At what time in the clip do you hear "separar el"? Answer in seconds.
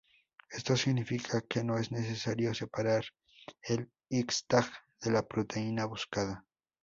2.55-3.91